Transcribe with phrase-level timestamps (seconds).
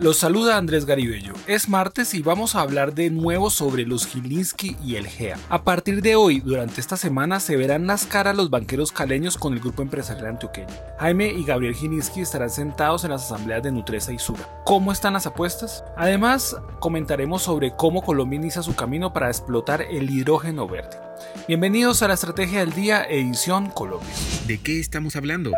[0.00, 1.34] los saluda Andrés Garibello.
[1.46, 5.36] Es martes y vamos a hablar de nuevo sobre los Gilinski y el GEA.
[5.48, 9.54] A partir de hoy, durante esta semana, se verán las caras los banqueros caleños con
[9.54, 10.68] el grupo empresarial antioqueño.
[10.98, 14.48] Jaime y Gabriel Gilinski estarán sentados en las asambleas de Nutresa y Sura.
[14.64, 15.84] ¿Cómo están las apuestas?
[15.96, 20.96] Además, comentaremos sobre cómo Colombia inicia su camino para explotar el hidrógeno verde.
[21.48, 24.14] Bienvenidos a la Estrategia del Día, edición Colombia.
[24.46, 25.50] ¿De qué estamos hablando?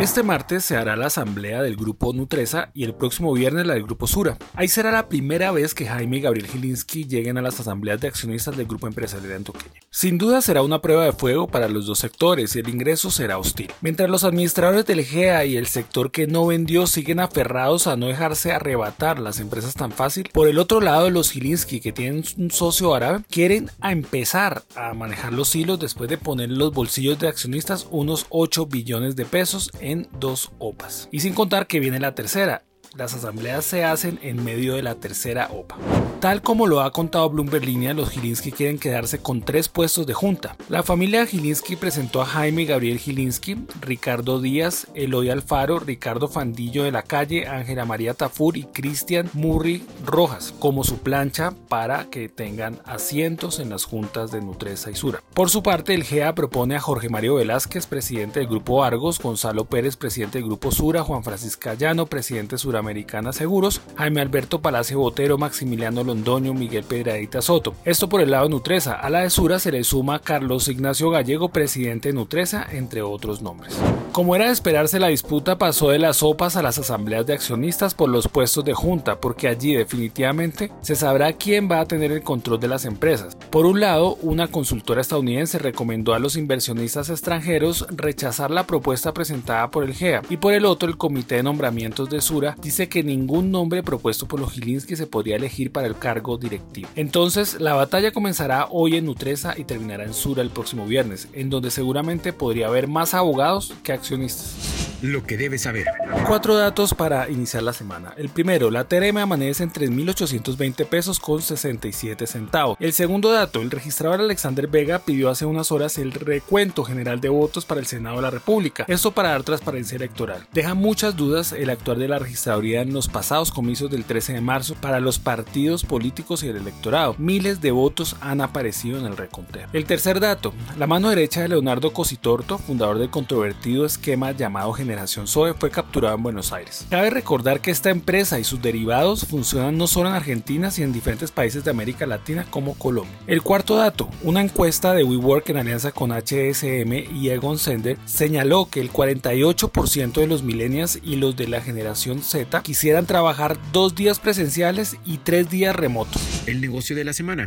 [0.00, 3.84] Este martes se hará la asamblea del grupo Nutresa y el próximo viernes la del
[3.84, 4.36] grupo Sura.
[4.54, 8.08] Ahí será la primera vez que Jaime y Gabriel Gilinski lleguen a las asambleas de
[8.08, 9.81] accionistas del grupo empresarial antioqueño.
[9.94, 13.36] Sin duda será una prueba de fuego para los dos sectores y el ingreso será
[13.36, 13.70] hostil.
[13.82, 18.06] Mientras los administradores del GEA y el sector que no vendió siguen aferrados a no
[18.06, 22.50] dejarse arrebatar las empresas tan fácil, por el otro lado los Gilinski que tienen un
[22.50, 27.28] socio árabe quieren empezar a manejar los hilos después de poner en los bolsillos de
[27.28, 31.10] accionistas unos 8 billones de pesos en dos OPAs.
[31.12, 32.64] Y sin contar que viene la tercera,
[32.96, 35.76] las asambleas se hacen en medio de la tercera OPA.
[36.20, 40.14] Tal como lo ha contado Bloomberg Línea, los Gilinski quieren quedarse con tres puestos de
[40.14, 40.56] junta.
[40.68, 46.92] La familia Gilinski presentó a Jaime Gabriel Gilinski, Ricardo Díaz, Eloy Alfaro, Ricardo Fandillo de
[46.92, 52.78] la Calle, Ángela María Tafur y Cristian Murri Rojas como su plancha para que tengan
[52.84, 55.22] asientos en las juntas de Nutresa y Sura.
[55.34, 59.64] Por su parte, el GEA propone a Jorge Mario Velázquez, presidente del Grupo Argos, Gonzalo
[59.64, 65.38] Pérez, presidente del Grupo Sura, Juan Francisco Llano, presidente Suramericana Seguros, Jaime Alberto Palacio Botero,
[65.38, 67.74] Maximiliano Londoño, Miguel Pedradita Soto.
[67.84, 68.94] Esto por el lado de Nutresa.
[68.94, 73.40] A la de Sura se le suma Carlos Ignacio Gallego, presidente de Nutresa, entre otros
[73.40, 73.78] nombres.
[74.10, 77.94] Como era de esperarse, la disputa pasó de las sopas a las asambleas de accionistas
[77.94, 82.22] por los puestos de junta, porque allí definitivamente se sabrá quién va a tener el
[82.22, 83.36] control de las empresas.
[83.50, 89.70] Por un lado, una consultora estadounidense recomendó a los inversionistas extranjeros rechazar la propuesta presentada
[89.70, 93.02] por el GEA, y por el otro, el Comité de Nombramientos de Sura dice que
[93.02, 96.88] ningún nombre propuesto por los Gilinski se podría elegir para el cargo directivo.
[96.96, 101.50] Entonces, la batalla comenzará hoy en Nutresa y terminará en Sura el próximo viernes, en
[101.50, 104.81] donde seguramente podría haber más abogados que accionistas.
[105.02, 105.86] Lo que debes saber.
[106.28, 108.14] Cuatro datos para iniciar la semana.
[108.16, 112.76] El primero, la TRM amanece en 3.820 pesos con 67 centavos.
[112.78, 117.30] El segundo dato, el registrador Alexander Vega pidió hace unas horas el recuento general de
[117.30, 118.84] votos para el Senado de la República.
[118.86, 120.46] Esto para dar transparencia electoral.
[120.52, 124.40] Deja muchas dudas el actuar de la registraduría en los pasados comicios del 13 de
[124.40, 127.16] marzo para los partidos políticos y el electorado.
[127.18, 129.66] Miles de votos han aparecido en el reconteo.
[129.72, 135.26] El tercer dato, la mano derecha de Leonardo Cositorto, fundador del controvertido esquema llamado Generación
[135.26, 136.86] SOE, fue capturado en Buenos Aires.
[136.90, 140.92] Cabe recordar que esta empresa y sus derivados funcionan no solo en Argentina, sino en
[140.92, 143.16] diferentes países de América Latina como Colombia.
[143.26, 148.68] El cuarto dato, una encuesta de WeWork en alianza con HSM y Egon Sender señaló
[148.70, 153.94] que el 48% de los millennials y los de la generación Z quisieran trabajar dos
[153.94, 156.20] días presenciales y tres días remotos.
[156.46, 157.46] El negocio de la semana.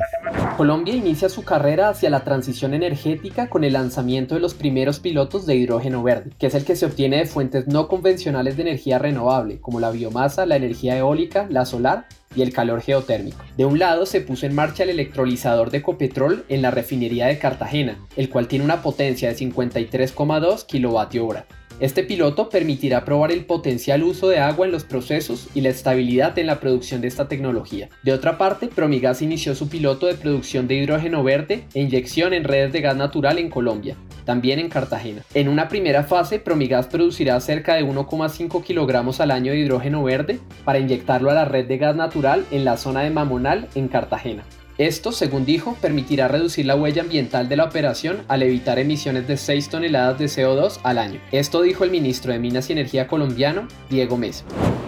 [0.58, 5.46] Colombia inicia su carrera hacia la transición energética con el lanzamiento de los primeros pilotos
[5.46, 8.98] de hidrógeno verde, que es el que se obtiene de fuentes no convencionales de energía
[8.98, 13.44] renovable, como la biomasa, la energía eólica, la solar y el calor geotérmico.
[13.58, 17.38] De un lado se puso en marcha el electrolizador de Copetrol en la refinería de
[17.38, 21.56] Cartagena, el cual tiene una potencia de 53,2 kWh.
[21.82, 26.40] Este piloto permitirá probar el potencial uso de agua en los procesos y la estabilidad
[26.40, 27.90] en la producción de esta tecnología.
[28.02, 32.46] De otra parte, Promigas inició su piloto de producción de hidrógeno verde e inyección en
[32.46, 35.22] redes de gas natural en Colombia, también en Cartagena.
[35.34, 40.40] En una primera fase, Promigas producirá cerca de 1,5 kilogramos al año de hidrógeno verde
[40.64, 44.44] para inyectarlo a la red de gas natural en la zona de Mamonal, en Cartagena.
[44.78, 49.38] Esto, según dijo, permitirá reducir la huella ambiental de la operación al evitar emisiones de
[49.38, 51.22] 6 toneladas de CO2 al año.
[51.32, 54.44] Esto dijo el ministro de Minas y Energía colombiano, Diego Mesa.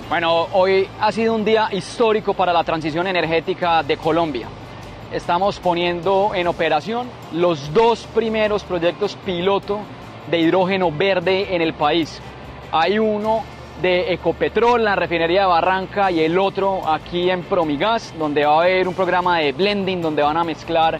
[0.09, 4.49] Bueno, hoy ha sido un día histórico para la transición energética de Colombia.
[5.11, 9.79] Estamos poniendo en operación los dos primeros proyectos piloto
[10.29, 12.21] de hidrógeno verde en el país.
[12.73, 13.41] Hay uno
[13.81, 18.61] de Ecopetrol, la refinería de Barranca y el otro aquí en Promigas, donde va a
[18.63, 20.99] haber un programa de blending donde van a mezclar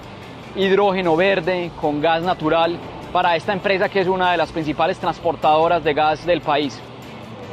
[0.56, 2.78] hidrógeno verde con gas natural
[3.12, 6.80] para esta empresa que es una de las principales transportadoras de gas del país.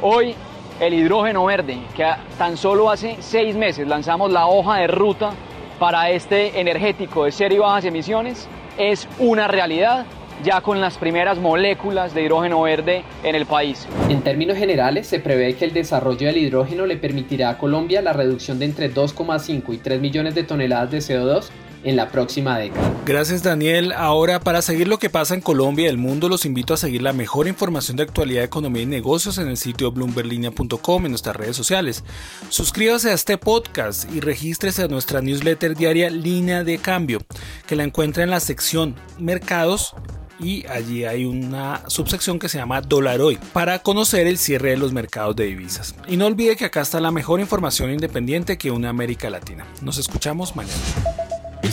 [0.01, 0.33] Hoy
[0.79, 5.33] el hidrógeno verde, que tan solo hace seis meses lanzamos la hoja de ruta
[5.79, 10.05] para este energético de cero y bajas emisiones, es una realidad
[10.43, 13.87] ya con las primeras moléculas de hidrógeno verde en el país.
[14.09, 18.13] En términos generales, se prevé que el desarrollo del hidrógeno le permitirá a Colombia la
[18.13, 21.49] reducción de entre 2,5 y 3 millones de toneladas de CO2
[21.85, 22.91] en la próxima década.
[23.05, 23.93] Gracias Daniel.
[23.93, 27.01] Ahora para seguir lo que pasa en Colombia y el mundo los invito a seguir
[27.01, 31.55] la mejor información de actualidad, economía y negocios en el sitio bloomberlinia.com en nuestras redes
[31.55, 32.03] sociales.
[32.49, 37.19] Suscríbase a este podcast y regístrese a nuestra newsletter diaria Línea de Cambio,
[37.67, 39.95] que la encuentra en la sección Mercados
[40.39, 44.77] y allí hay una subsección que se llama Dólar Hoy para conocer el cierre de
[44.77, 45.95] los mercados de divisas.
[46.07, 49.65] Y no olvide que acá está la mejor información independiente que una América Latina.
[49.81, 50.75] Nos escuchamos mañana.